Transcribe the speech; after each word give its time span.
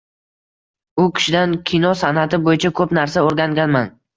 U 1.03 1.05
kishidan 1.19 1.53
kino 1.73 1.93
san’ati 2.01 2.41
bo‘yicha 2.49 2.73
ko‘p 2.81 2.99
narsa 3.01 3.27
o‘rganganman. 3.29 3.97